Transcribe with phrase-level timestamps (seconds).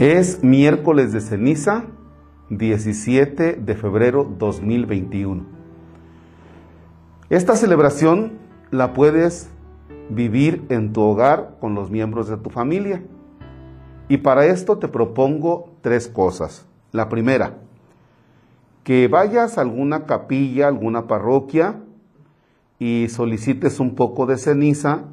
[0.00, 1.84] Es miércoles de ceniza,
[2.48, 5.44] 17 de febrero 2021.
[7.28, 8.38] Esta celebración
[8.70, 9.50] la puedes
[10.08, 13.02] vivir en tu hogar con los miembros de tu familia.
[14.08, 16.64] Y para esto te propongo tres cosas.
[16.92, 17.58] La primera,
[18.84, 21.78] que vayas a alguna capilla, alguna parroquia
[22.78, 25.04] y solicites un poco de ceniza,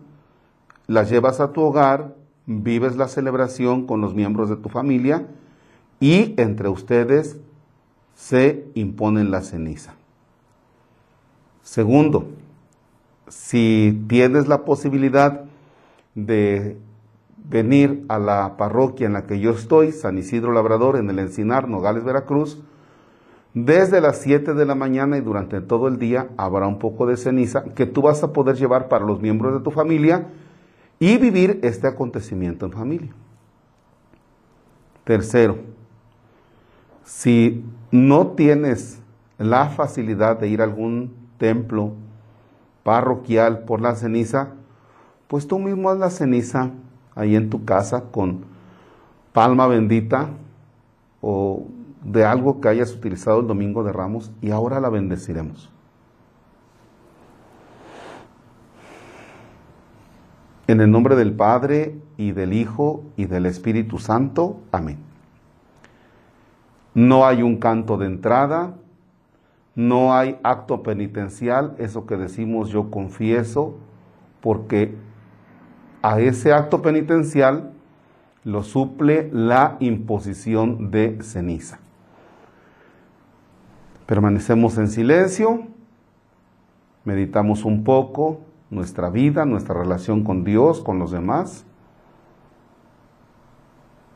[0.88, 2.16] la llevas a tu hogar
[2.48, 5.28] vives la celebración con los miembros de tu familia
[6.00, 7.38] y entre ustedes
[8.16, 9.94] se imponen la ceniza.
[11.62, 12.30] Segundo,
[13.28, 15.44] si tienes la posibilidad
[16.16, 16.78] de
[17.38, 21.68] venir a la parroquia en la que yo estoy, San Isidro Labrador, en el Encinar,
[21.68, 22.60] Nogales, Veracruz,
[23.54, 27.18] desde las 7 de la mañana y durante todo el día habrá un poco de
[27.18, 30.28] ceniza que tú vas a poder llevar para los miembros de tu familia
[31.00, 33.12] y vivir este acontecimiento en familia.
[35.04, 35.58] Tercero,
[37.04, 39.02] si no tienes
[39.38, 41.94] la facilidad de ir a algún templo
[42.84, 44.50] parroquial por la ceniza,
[45.28, 46.72] pues tú mismo haz la ceniza
[47.16, 48.46] ahí en tu casa con
[49.34, 50.30] palma bendita
[51.22, 51.68] o
[52.04, 55.72] de algo que hayas utilizado el domingo de ramos y ahora la bendeciremos.
[60.68, 64.60] En el nombre del Padre y del Hijo y del Espíritu Santo.
[64.74, 64.98] Amén.
[66.94, 68.74] No hay un canto de entrada,
[69.76, 73.78] no hay acto penitencial, eso que decimos yo confieso,
[74.42, 74.96] porque
[76.02, 77.72] a ese acto penitencial
[78.44, 81.80] lo suple la imposición de ceniza.
[84.06, 85.64] Permanecemos en silencio,
[87.06, 91.66] meditamos un poco, nuestra vida, nuestra relación con Dios, con los demás.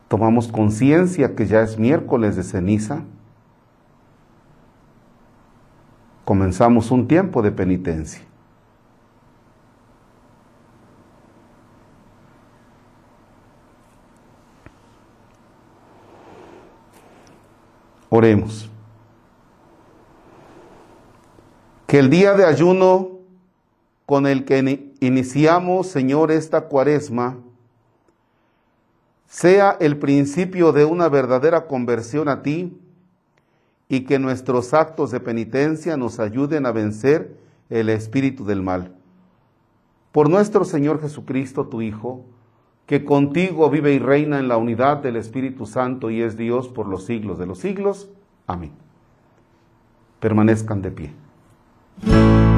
[0.08, 3.04] Tomamos conciencia que ya es miércoles de ceniza.
[6.26, 8.22] Comenzamos un tiempo de penitencia.
[18.10, 18.70] Oremos.
[21.88, 23.11] Que el día de ayuno
[24.06, 27.38] con el que iniciamos, Señor, esta cuaresma,
[29.28, 32.78] sea el principio de una verdadera conversión a ti
[33.88, 37.38] y que nuestros actos de penitencia nos ayuden a vencer
[37.70, 38.94] el espíritu del mal.
[40.12, 42.26] Por nuestro Señor Jesucristo, tu Hijo,
[42.86, 46.88] que contigo vive y reina en la unidad del Espíritu Santo y es Dios por
[46.88, 48.10] los siglos de los siglos.
[48.48, 48.72] Amén.
[50.20, 52.51] Permanezcan de pie.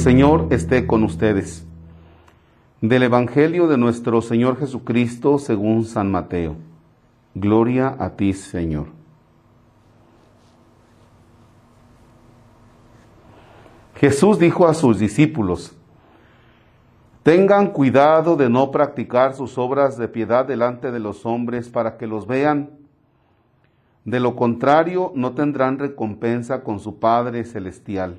[0.00, 1.66] Señor esté con ustedes.
[2.80, 6.56] Del Evangelio de nuestro Señor Jesucristo según San Mateo.
[7.34, 8.86] Gloria a ti, Señor.
[13.96, 15.76] Jesús dijo a sus discípulos,
[17.22, 22.06] Tengan cuidado de no practicar sus obras de piedad delante de los hombres para que
[22.06, 22.70] los vean.
[24.06, 28.18] De lo contrario, no tendrán recompensa con su Padre Celestial.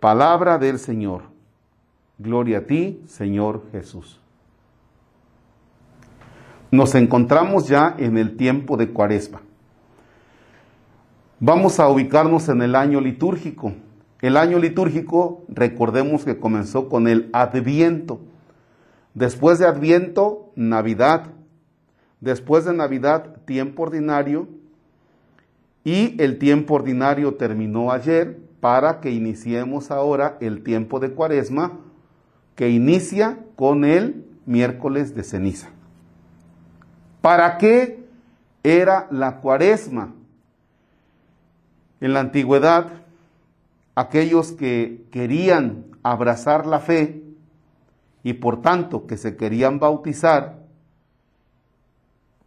[0.00, 1.22] Palabra del Señor.
[2.18, 4.20] Gloria a ti, Señor Jesús.
[6.70, 9.40] Nos encontramos ya en el tiempo de Cuaresma.
[11.40, 13.72] Vamos a ubicarnos en el año litúrgico.
[14.20, 18.20] El año litúrgico, recordemos que comenzó con el Adviento.
[19.14, 21.26] Después de Adviento, Navidad.
[22.20, 24.48] Después de Navidad, tiempo ordinario.
[25.82, 31.78] Y el tiempo ordinario terminó ayer para que iniciemos ahora el tiempo de cuaresma
[32.54, 35.68] que inicia con el miércoles de ceniza.
[37.20, 38.04] ¿Para qué
[38.62, 40.14] era la cuaresma?
[42.00, 43.04] En la antigüedad,
[43.94, 47.22] aquellos que querían abrazar la fe
[48.22, 50.58] y por tanto que se querían bautizar,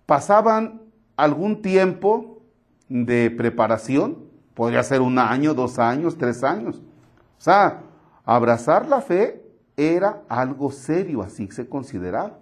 [0.05, 0.81] pasaban
[1.15, 2.41] algún tiempo
[2.89, 6.77] de preparación Podría ser un año, dos años, tres años.
[6.77, 7.81] O sea,
[8.25, 9.43] abrazar la fe
[9.77, 12.37] era algo serio, así se consideraba.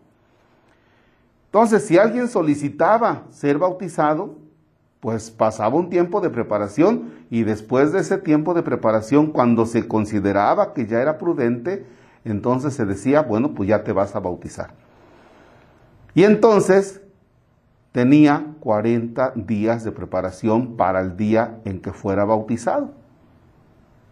[1.45, 4.35] Entonces, si alguien solicitaba ser bautizado,
[5.00, 9.88] pues pasaba un tiempo de preparación y después de ese tiempo de preparación, cuando se
[9.88, 11.85] consideraba que ya era prudente,
[12.25, 14.73] entonces se decía, bueno, pues ya te vas a bautizar.
[16.13, 17.01] Y entonces
[17.91, 22.91] tenía 40 días de preparación para el día en que fuera bautizado,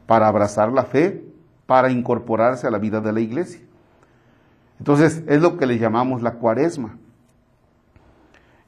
[0.05, 1.23] para abrazar la fe,
[1.65, 3.61] para incorporarse a la vida de la iglesia.
[4.79, 6.97] Entonces es lo que le llamamos la cuaresma.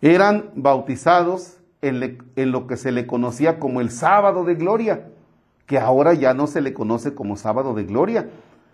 [0.02, 5.08] Eran bautizados en, en, lo que se le conocía como el sábado de gloria,
[5.66, 8.30] que ahora ya no se le conoce como sábado de gloria,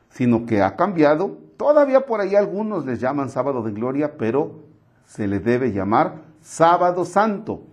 [0.09, 1.37] sino que ha cambiado.
[1.57, 4.63] Todavía por ahí algunos les llaman sábado de gloria, pero
[5.05, 7.63] se le debe llamar sábado santo.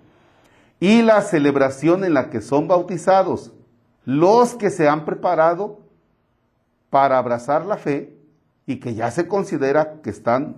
[0.80, 3.52] Y la celebración en la que son bautizados
[4.04, 5.80] los que se han preparado
[6.90, 8.16] para abrazar la fe
[8.66, 10.56] y que ya se considera que están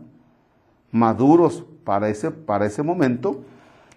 [0.93, 3.43] maduros para ese, para ese momento,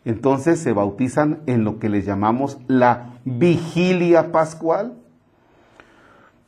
[0.03, 4.95] entonces se bautizan en lo que le llamamos la vigilia pascual.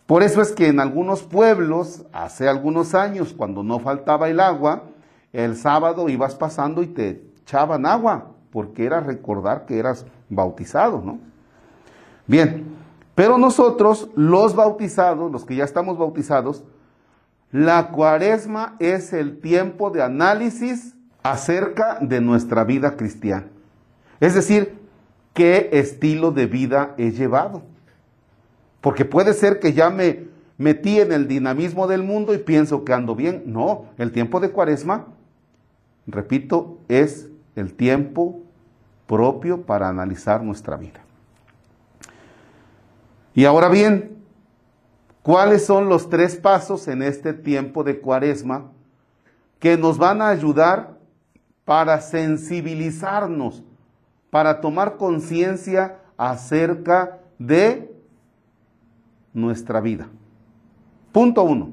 [0.08, 4.84] Por eso es que en algunos pueblos, hace algunos años, cuando no faltaba el agua,
[5.32, 11.20] el sábado ibas pasando y te echaban agua, porque era recordar que eras bautizado, ¿no?
[12.28, 12.64] Bien,
[13.16, 16.64] pero nosotros, los bautizados, los que ya estamos bautizados,
[17.52, 23.48] la cuaresma es el tiempo de análisis acerca de nuestra vida cristiana.
[24.20, 24.80] Es decir,
[25.34, 27.64] qué estilo de vida he llevado.
[28.80, 30.28] Porque puede ser que ya me
[30.60, 33.44] metí en el dinamismo del mundo y pienso que ando bien.
[33.48, 35.08] No, el tiempo de cuaresma
[36.12, 38.42] repito, es el tiempo
[39.08, 41.02] propio para analizar nuestra vida.
[43.34, 44.18] Y ahora bien,
[45.24, 48.72] ¿cuáles son los tres pasos en este tiempo de cuaresma
[49.60, 50.98] que nos van a ayudar
[51.66, 53.64] para sensibilizarnos,
[54.30, 57.92] para tomar conciencia acerca de
[59.34, 60.08] nuestra vida?
[61.12, 61.72] Punto uno.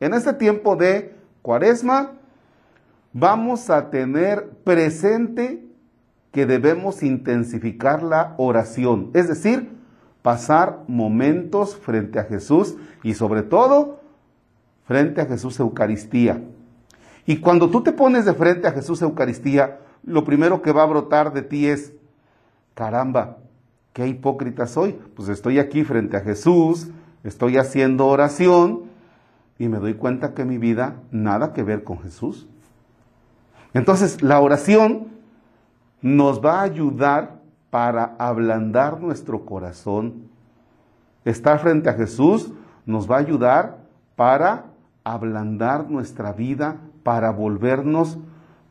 [0.00, 2.12] En este tiempo de cuaresma,
[3.14, 5.64] vamos a tener presente
[6.32, 9.70] que debemos intensificar la oración, es decir,
[10.20, 14.00] pasar momentos frente a Jesús y sobre todo
[14.84, 16.42] frente a Jesús Eucaristía.
[17.24, 20.86] Y cuando tú te pones de frente a Jesús Eucaristía, lo primero que va a
[20.86, 21.92] brotar de ti es,
[22.74, 23.38] caramba,
[23.92, 24.98] qué hipócrita soy.
[25.14, 26.88] Pues estoy aquí frente a Jesús,
[27.22, 28.82] estoy haciendo oración
[29.56, 32.48] y me doy cuenta que mi vida nada que ver con Jesús.
[33.74, 35.08] Entonces, la oración
[36.00, 37.40] nos va a ayudar
[37.70, 40.28] para ablandar nuestro corazón.
[41.24, 42.52] Estar frente a Jesús
[42.86, 43.78] nos va a ayudar
[44.14, 44.66] para
[45.02, 48.18] ablandar nuestra vida, para volvernos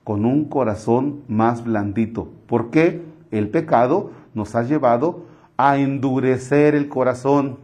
[0.05, 2.29] con un corazón más blandito.
[2.48, 5.25] Porque el pecado nos ha llevado
[5.57, 7.57] a endurecer el corazón.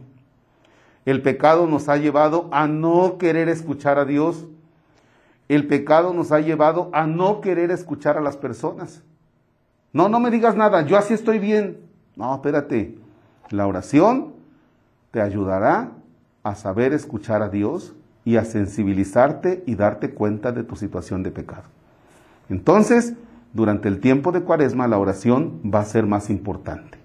[1.06, 4.46] El pecado nos ha llevado a no querer escuchar a Dios
[5.50, 9.02] el pecado nos ha llevado a no querer escuchar a las personas.
[9.92, 11.78] No, no me digas nada, yo así estoy bien.
[12.14, 12.96] No, espérate.
[13.50, 14.34] La oración
[15.10, 15.90] te ayudará
[16.44, 21.32] a saber escuchar a Dios y a sensibilizarte y darte cuenta de tu situación de
[21.32, 21.64] pecado.
[22.48, 23.14] Entonces,
[23.52, 26.96] durante el tiempo de cuaresma, la oración va a ser más importante.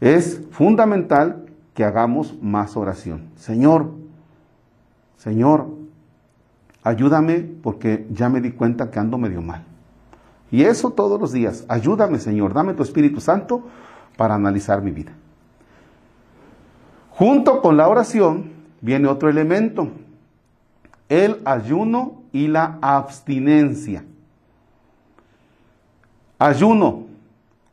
[0.00, 3.28] Es fundamental que hagamos más oración.
[3.36, 3.92] Señor,
[5.16, 5.85] Señor,
[6.86, 9.64] ayúdame porque ya me di cuenta que ando medio mal.
[10.52, 11.64] Y eso todos los días.
[11.66, 13.66] Ayúdame, Señor, dame tu Espíritu Santo
[14.16, 15.12] para analizar mi vida.
[17.10, 19.88] Junto con la oración viene otro elemento,
[21.08, 24.04] el ayuno y la abstinencia.
[26.38, 27.06] Ayuno.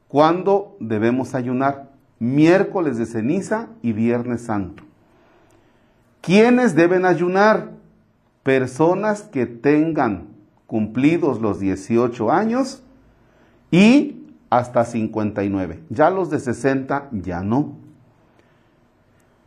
[0.08, 1.89] ¿Cuándo debemos ayunar?
[2.17, 4.84] Miércoles de ceniza y Viernes Santo.
[6.22, 7.83] ¿Quiénes deben ayunar?
[8.44, 10.28] Personas que tengan
[10.68, 12.84] cumplidos los 18 años
[13.72, 15.84] y hasta 59.
[15.90, 17.76] Ya los de 60 ya no.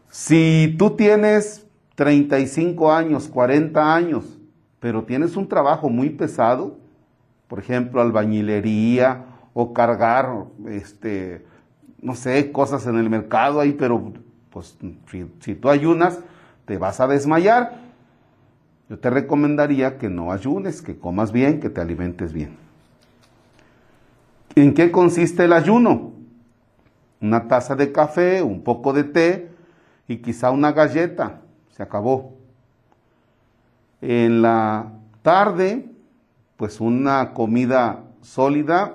[0.08, 4.38] Si tú tienes 35 años, 40 años,
[4.80, 6.76] pero tienes un trabajo muy pesado,
[7.48, 9.24] por ejemplo, albañilería
[9.54, 11.44] o cargar, este,
[12.00, 14.12] no sé, cosas en el mercado ahí, pero
[14.50, 14.76] pues
[15.10, 16.18] si, si tú ayunas,
[16.66, 17.85] te vas a desmayar.
[18.88, 22.56] Yo te recomendaría que no ayunes, que comas bien, que te alimentes bien.
[24.54, 26.12] ¿En qué consiste el ayuno?
[27.20, 29.50] Una taza de café, un poco de té,
[30.06, 31.40] y quizá una galleta.
[31.70, 32.34] Se acabó.
[34.00, 35.90] En la tarde,
[36.56, 38.94] pues una comida sólida,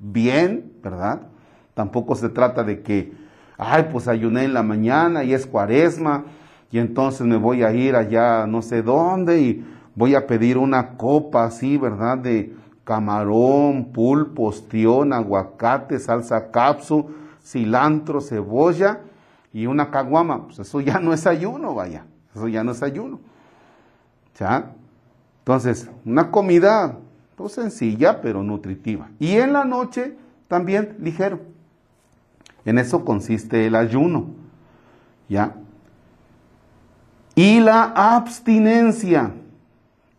[0.00, 1.22] bien, ¿verdad?
[1.74, 3.12] Tampoco se trata de que,
[3.56, 6.24] ay, pues ayuné en la mañana y es cuaresma
[6.72, 9.64] y entonces me voy a ir allá no sé dónde y
[9.94, 12.18] voy a pedir una copa así, ¿verdad?
[12.18, 17.10] De camarón, pulpo, ostión, aguacate, salsa capsu,
[17.44, 19.00] cilantro, cebolla
[19.52, 23.20] y una caguama, pues eso ya no es ayuno, vaya, eso ya no es ayuno.
[24.38, 24.72] ¿Ya?
[25.40, 26.98] Entonces, una comida
[27.36, 29.10] pues, sencilla pero nutritiva.
[29.18, 30.16] Y en la noche
[30.48, 31.40] también ligero.
[32.64, 34.26] En eso consiste el ayuno.
[35.28, 35.54] ¿Ya?
[37.34, 39.32] Y la abstinencia,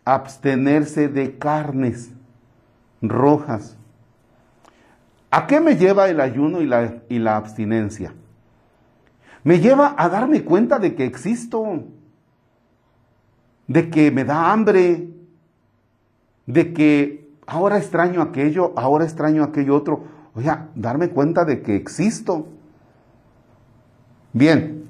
[0.04, 2.12] abstenerse de carnes
[3.02, 3.78] rojas.
[5.30, 8.14] ¿A qué me lleva el ayuno y la, y la abstinencia?
[9.44, 11.84] Me lleva a darme cuenta de que existo,
[13.68, 15.10] de que me da hambre,
[16.46, 20.06] de que ahora extraño aquello, ahora extraño aquello otro.
[20.34, 22.48] Oye, darme cuenta de que existo.
[24.32, 24.86] Bien,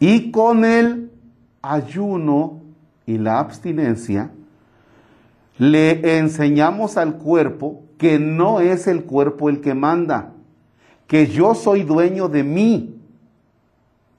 [0.00, 1.05] y con el
[1.72, 2.60] ayuno
[3.06, 4.30] y la abstinencia,
[5.58, 10.32] le enseñamos al cuerpo que no es el cuerpo el que manda,
[11.06, 13.00] que yo soy dueño de mí,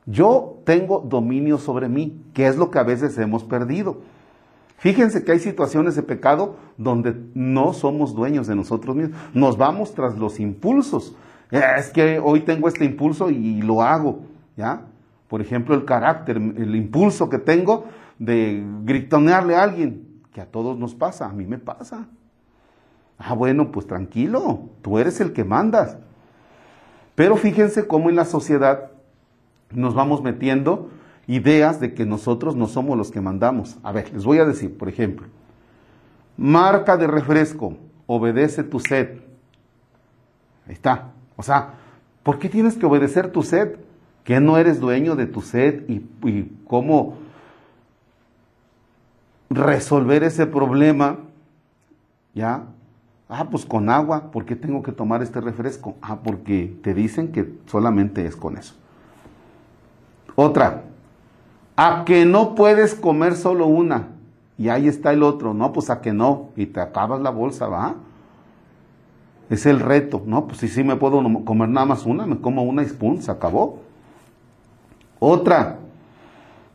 [0.06, 3.98] yo tengo dominio sobre mí, que es lo que a veces hemos perdido.
[4.78, 9.20] Fíjense que hay situaciones de pecado donde no somos dueños de nosotros mismos.
[9.34, 11.16] Nos vamos tras los impulsos.
[11.52, 14.20] Es que hoy tengo este impulso y lo hago,
[14.56, 14.84] ¿ya?
[15.28, 17.86] Por ejemplo, el carácter, el impulso que tengo
[18.20, 22.08] de gritonearle a alguien, que a todos nos pasa, a mí me pasa.
[23.18, 25.98] Ah, bueno, pues tranquilo, tú eres el que mandas.
[27.16, 28.92] Pero fíjense cómo en la sociedad
[29.72, 30.90] nos vamos metiendo
[31.26, 33.78] ideas de que nosotros no somos los que mandamos.
[33.84, 35.28] A ver, les voy a decir, por ejemplo,
[36.38, 39.20] marca de refresco, obedece tu sed.
[40.68, 41.12] Ahí está.
[41.36, 41.74] O sea,
[42.24, 43.78] ¿por qué tienes que obedecer tu sed?
[44.28, 47.16] Que no eres dueño de tu sed y, cómo
[49.50, 51.20] resolver ese problema,
[52.36, 52.66] ¿ya?
[53.30, 55.96] Ah, pues con agua, ¿por qué tengo que tomar este refresco?
[56.02, 58.74] Ah, porque te dicen que solamente es con eso.
[60.36, 60.84] Otra,
[61.78, 64.10] a que no puedes comer solo una.
[64.58, 66.50] Y ahí está el otro, no, pues a que no.
[66.58, 67.96] Y te acabas la bolsa, ¿va?
[69.50, 70.48] Es el reto, ¿no?
[70.48, 72.90] Pues si sí me puedo comer nada más una, me como una y
[73.22, 73.87] se acabó.
[75.20, 75.80] Otra,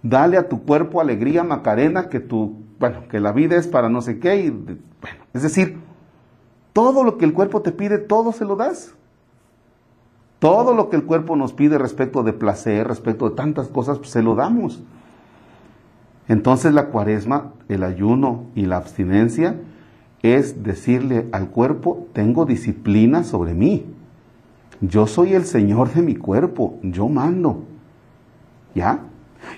[0.02, 4.02] dale a tu cuerpo alegría, Macarena, que tu, bueno, que la vida es para no
[4.02, 4.36] sé qué.
[4.36, 5.78] Y, bueno, es decir,
[6.72, 8.94] todo lo que el cuerpo te pide, todo se lo das.
[10.38, 14.10] Todo lo que el cuerpo nos pide respecto de placer, respecto de tantas cosas, pues
[14.10, 14.82] se lo damos.
[16.26, 19.56] Entonces la cuaresma, el ayuno y la abstinencia
[20.22, 23.86] es decirle al cuerpo, tengo disciplina sobre mí.
[24.80, 27.64] Yo soy el Señor de mi cuerpo, yo mando.
[28.74, 29.00] ¿Ya?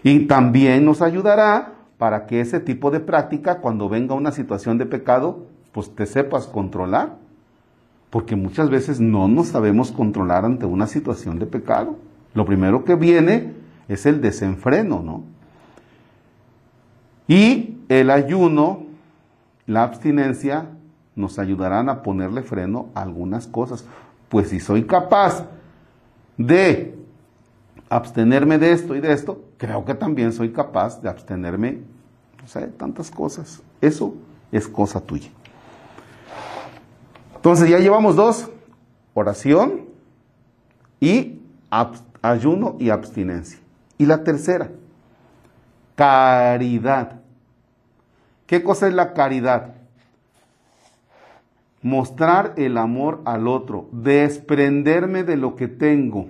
[0.02, 4.86] Y también nos ayudará para que ese tipo de práctica, cuando venga una situación de
[4.86, 7.16] pecado, pues te sepas controlar
[8.14, 11.96] porque muchas veces no nos sabemos controlar ante una situación de pecado.
[12.32, 13.54] Lo primero que viene
[13.88, 15.24] es el desenfreno, ¿no?
[17.26, 18.84] Y el ayuno,
[19.66, 20.68] la abstinencia,
[21.16, 23.84] nos ayudarán a ponerle freno a algunas cosas.
[24.28, 25.48] Pues si soy capaz
[26.38, 26.96] de
[27.94, 31.78] abstenerme de esto y de esto, creo que también soy capaz de abstenerme,
[32.42, 33.62] no sé, tantas cosas.
[33.80, 34.16] Eso
[34.50, 35.30] es cosa tuya.
[37.36, 38.50] Entonces ya llevamos dos,
[39.14, 39.82] oración
[40.98, 41.40] y
[42.20, 43.60] ayuno y abstinencia.
[43.96, 44.72] Y la tercera,
[45.94, 47.20] caridad.
[48.48, 49.74] ¿Qué cosa es la caridad?
[51.80, 56.26] Mostrar el amor al otro, desprenderme de lo que tengo.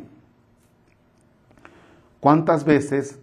[2.24, 3.20] ¿Cuántas veces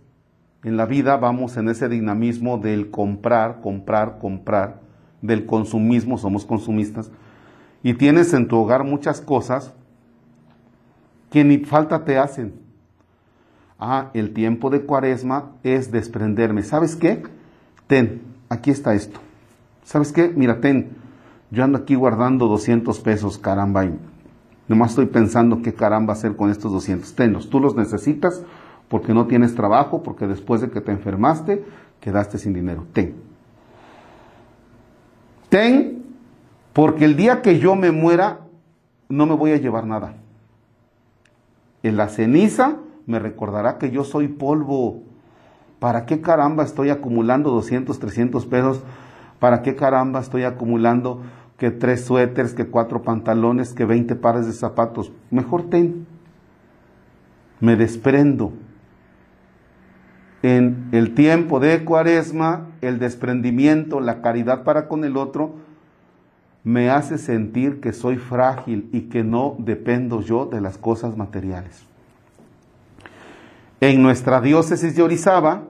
[0.64, 4.80] en la vida vamos en ese dinamismo del comprar, comprar, comprar,
[5.24, 7.10] del consumismo, somos consumistas,
[7.82, 9.74] y tienes en tu hogar muchas cosas
[11.32, 12.54] que ni falta te hacen.
[13.80, 16.62] Ah, el tiempo de cuaresma es desprenderme.
[16.62, 17.24] ¿Sabes qué?
[17.88, 19.20] Ten, aquí está esto.
[19.84, 20.28] ¿Sabes qué?
[20.28, 20.90] Mira, ten,
[21.50, 23.98] yo ando aquí guardando 200 pesos, caramba, y
[24.68, 27.16] nomás estoy pensando qué caramba hacer con estos 200.
[27.16, 28.44] Tenlos, tú los necesitas
[28.92, 31.64] porque no tienes trabajo, porque después de que te enfermaste,
[32.02, 32.86] quedaste sin dinero.
[32.92, 33.16] Ten.
[35.48, 36.04] Ten
[36.74, 38.42] porque el día que yo me muera,
[39.08, 40.16] no me voy a llevar nada.
[41.84, 45.04] En la ceniza me recordará que yo soy polvo.
[45.80, 48.84] ¿Para qué caramba estoy acumulando 200, 300 pesos?
[49.40, 51.22] ¿Para qué caramba estoy acumulando
[51.58, 55.14] que tres suéteres, que cuatro pantalones, que 20 pares de zapatos?
[55.30, 56.06] Mejor ten.
[57.62, 58.52] Me desprendo.
[60.44, 65.56] En el tiempo de cuaresma, el desprendimiento, la caridad para con el otro,
[66.64, 71.84] me hace sentir que soy frágil y que no dependo yo de las cosas materiales.
[73.80, 75.64] En nuestra diócesis de Orizaba,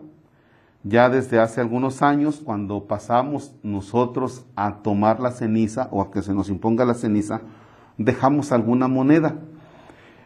[0.84, 6.22] ya desde hace algunos años, cuando pasamos nosotros a tomar la ceniza o a que
[6.22, 7.42] se nos imponga la ceniza,
[7.98, 9.36] dejamos alguna moneda.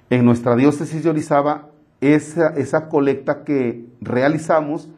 [0.09, 1.69] En nuestra diócesis de Orizaba,
[2.01, 4.89] esa, esa colecta que realizamos,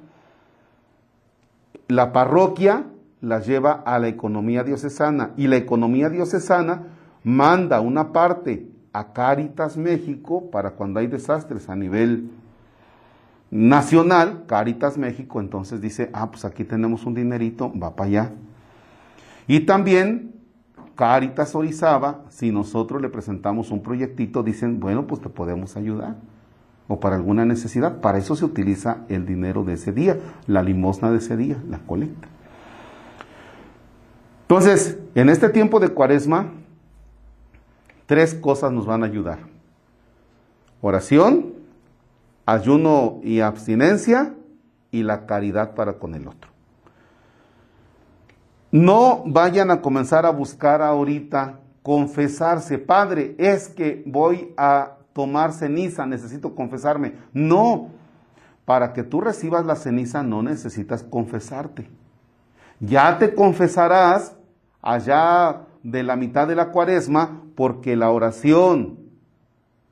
[1.88, 2.86] la parroquia
[3.22, 6.84] las lleva a la economía diocesana y la economía diocesana
[7.24, 12.30] manda una parte a Caritas México para cuando hay desastres a nivel
[13.50, 18.32] nacional, Caritas México, entonces dice, ah, pues aquí tenemos un dinerito, va para allá.
[19.48, 20.34] Y también
[20.96, 26.16] Caritas Orizaba, si nosotros le presentamos un proyectito, dicen, bueno, pues te podemos ayudar.
[26.88, 28.00] O para alguna necesidad.
[28.00, 31.80] Para eso se utiliza el dinero de ese día, la limosna de ese día, la
[31.80, 32.28] colecta.
[34.44, 36.54] Entonces, en este tiempo de cuaresma,
[38.06, 39.40] tres cosas nos van a ayudar.
[40.82, 41.54] Oración,
[42.46, 44.34] ayuno y abstinencia
[44.92, 46.50] y la caridad para con el otro.
[48.72, 56.06] No vayan a comenzar a buscar ahorita confesarse, Padre, es que voy a tomar ceniza,
[56.06, 57.16] necesito confesarme.
[57.34, 57.90] No,
[58.66, 61.90] para que tú recibas la ceniza no necesitas confesarte.
[62.80, 64.36] Ya te confesarás
[64.80, 69.00] allá de la mitad de la cuaresma porque la oración,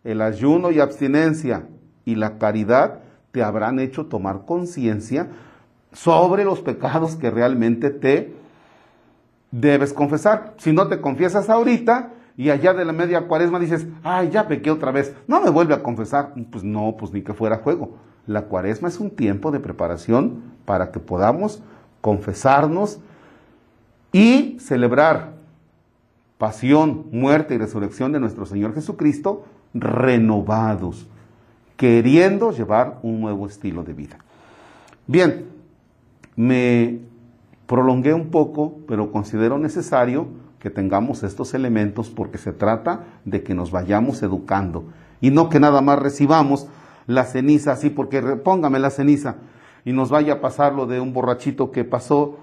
[0.04, 1.68] el ayuno y abstinencia
[2.06, 3.00] y la caridad
[3.32, 5.30] te habrán hecho tomar conciencia
[5.92, 8.36] sobre los pecados que realmente te
[9.50, 10.54] debes confesar.
[10.58, 14.72] Si no te confiesas ahorita y allá de la media cuaresma dices, ay, ya pequé
[14.72, 16.34] otra vez, no me vuelve a confesar.
[16.52, 17.98] Pues no, pues ni que fuera juego.
[18.28, 21.62] La cuaresma es un tiempo de preparación para que podamos
[22.02, 23.00] confesarnos
[24.12, 25.34] y celebrar
[26.38, 31.08] pasión, muerte y resurrección de nuestro Señor Jesucristo renovados
[31.78, 34.18] queriendo llevar un nuevo estilo de vida.
[35.08, 35.46] Bien,
[36.36, 37.00] me
[37.68, 40.28] prolongué un poco, pero considero necesario
[40.60, 44.86] que tengamos estos elementos porque se trata de que nos vayamos educando
[45.22, 46.68] y no que nada más recibamos
[47.08, 49.36] la ceniza así, porque póngame la ceniza
[49.86, 52.40] y nos vaya a pasar lo de un borrachito que pasó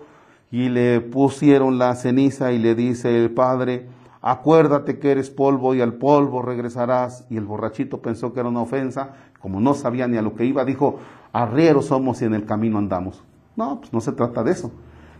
[0.51, 3.88] y le pusieron la ceniza y le dice el padre,
[4.20, 7.25] acuérdate que eres polvo y al polvo regresarás.
[7.31, 10.44] Y el borrachito pensó que era una ofensa, como no sabía ni a lo que
[10.44, 10.98] iba, dijo,
[11.33, 13.25] arrieros somos y en el camino andamos.
[13.57, 14.70] No, pues no se trata de eso.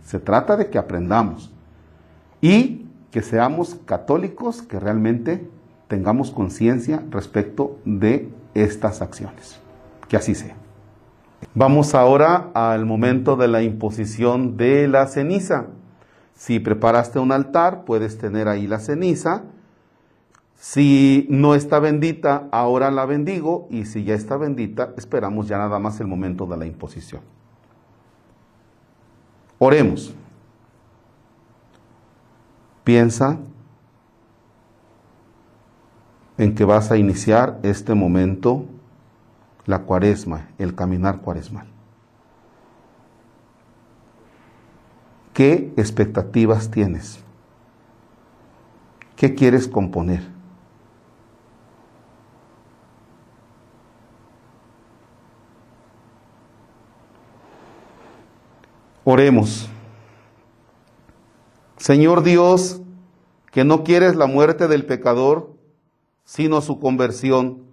[0.03, 1.51] Se trata de que aprendamos
[2.41, 2.82] y
[3.13, 5.47] que seamos católicos, que realmente
[5.87, 9.59] tengamos conciencia respecto de estas acciones.
[10.07, 10.55] Que así sea.
[11.53, 15.67] Vamos ahora al momento de la imposición de la ceniza.
[16.33, 19.43] Si preparaste un altar, puedes tener ahí la ceniza.
[20.55, 25.77] Si no está bendita, ahora la bendigo y si ya está bendita, esperamos ya nada
[25.77, 27.21] más el momento de la imposición.
[29.59, 30.15] Oremos.
[32.83, 33.39] Piensa
[36.37, 38.65] en que vas a iniciar este momento,
[39.65, 41.67] la cuaresma, el caminar cuaresmal.
[45.33, 47.19] ¿Qué expectativas tienes?
[49.15, 50.27] ¿Qué quieres componer?
[59.03, 59.69] Oremos.
[61.83, 62.81] Señor Dios,
[63.51, 65.51] que no quieres la muerte del pecador,
[66.23, 67.63] sino su conversión,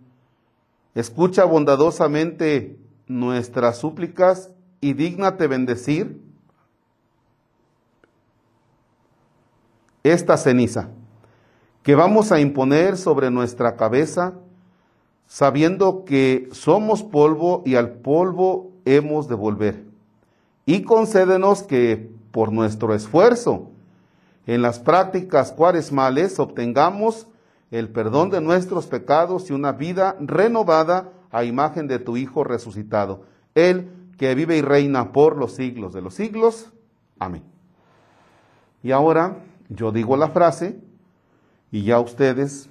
[0.97, 6.21] escucha bondadosamente nuestras súplicas y dígnate bendecir
[10.03, 10.89] esta ceniza
[11.85, 14.35] que vamos a imponer sobre nuestra cabeza,
[15.29, 19.85] sabiendo que somos polvo y al polvo hemos de volver.
[20.67, 23.70] Y concédenos que por nuestro esfuerzo
[24.47, 27.27] en las prácticas cuaresmales obtengamos
[27.71, 33.23] el perdón de nuestros pecados y una vida renovada a imagen de tu Hijo resucitado,
[33.55, 36.71] Él que vive y reina por los siglos de los siglos.
[37.19, 37.43] Amén.
[38.83, 39.37] Y ahora
[39.69, 40.81] yo digo la frase
[41.71, 42.69] y ya ustedes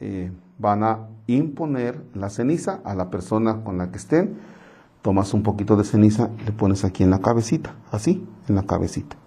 [0.00, 4.38] eh, van a imponer la ceniza a la persona con la que estén.
[5.02, 9.19] Tomas un poquito de ceniza, le pones aquí en la cabecita, así, en la cabecita.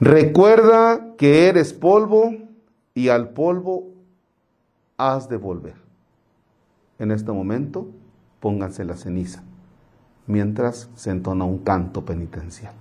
[0.00, 2.34] Recuerda que eres polvo
[2.94, 3.88] y al polvo
[4.96, 5.74] has de volver.
[6.98, 7.86] En este momento,
[8.40, 9.42] pónganse la ceniza
[10.26, 12.72] mientras se entona un canto penitencial.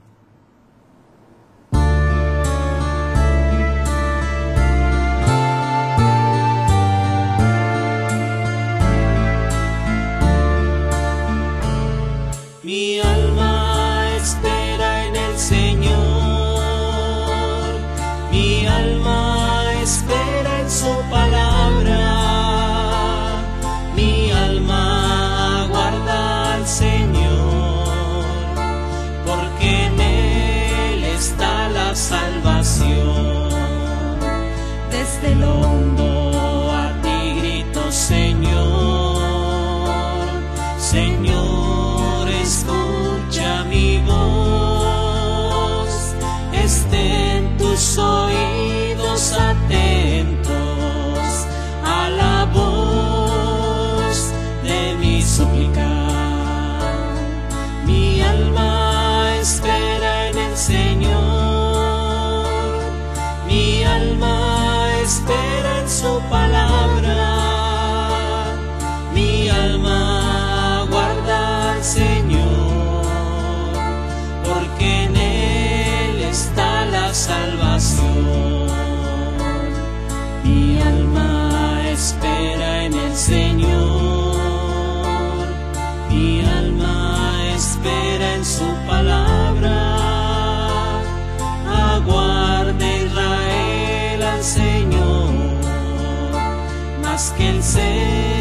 [94.41, 95.33] Señor,
[97.03, 98.38] más que el centinela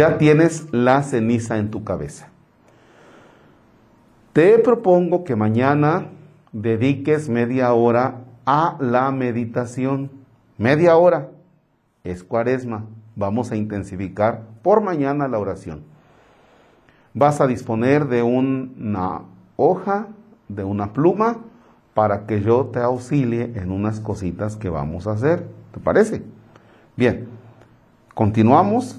[0.00, 2.30] Ya tienes la ceniza en tu cabeza.
[4.32, 6.06] Te propongo que mañana
[6.52, 10.10] dediques media hora a la meditación.
[10.56, 11.28] Media hora.
[12.02, 12.86] Es cuaresma.
[13.14, 15.82] Vamos a intensificar por mañana la oración.
[17.12, 19.24] Vas a disponer de una
[19.56, 20.06] hoja,
[20.48, 21.40] de una pluma,
[21.92, 25.46] para que yo te auxilie en unas cositas que vamos a hacer.
[25.74, 26.22] ¿Te parece?
[26.96, 27.28] Bien,
[28.14, 28.98] continuamos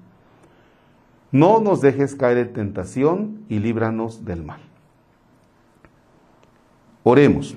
[1.31, 4.59] No nos dejes caer en tentación y líbranos del mal.
[7.03, 7.55] Oremos.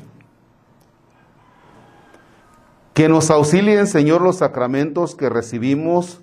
[2.93, 6.21] Que nos auxilien, Señor, los sacramentos que recibimos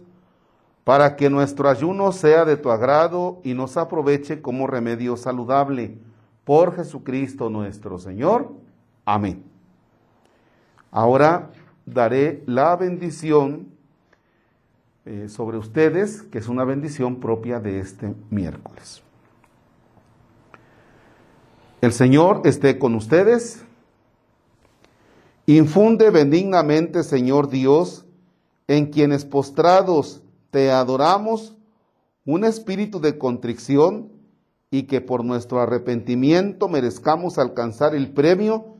[0.85, 5.97] para que nuestro ayuno sea de tu agrado y nos aproveche como remedio saludable
[6.45, 8.53] por Jesucristo nuestro Señor.
[9.05, 9.43] Amén.
[10.89, 11.51] Ahora
[11.85, 13.67] daré la bendición
[15.05, 19.01] eh, sobre ustedes, que es una bendición propia de este miércoles.
[21.81, 23.63] El Señor esté con ustedes.
[25.47, 28.05] Infunde benignamente, Señor Dios,
[28.67, 31.55] en quienes postrados te adoramos,
[32.25, 34.11] un espíritu de contrición
[34.69, 38.75] y que por nuestro arrepentimiento merezcamos alcanzar el premio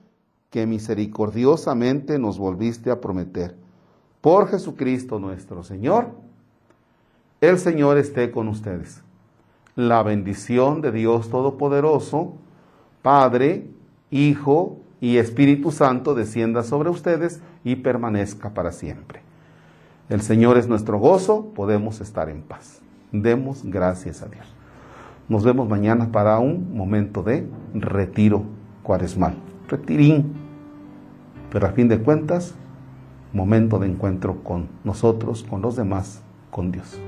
[0.52, 3.61] que misericordiosamente nos volviste a prometer.
[4.22, 6.12] Por Jesucristo nuestro Señor,
[7.42, 9.02] el Señor esté con ustedes.
[9.76, 12.34] La bendición de Dios Todopoderoso,
[13.02, 13.68] Padre,
[14.12, 19.22] Hijo y Espíritu Santo descienda sobre ustedes y permanezca para siempre.
[20.08, 22.82] El Señor es nuestro gozo, podemos estar en paz.
[23.12, 24.46] Demos gracias a Dios.
[25.30, 28.44] Nos vemos mañana para un momento de retiro
[28.84, 29.36] cuaresmal.
[29.68, 30.34] Retirín.
[31.50, 32.54] Pero a fin de cuentas,
[33.34, 37.00] momento de encuentro con nosotros, con los demás, con Dios.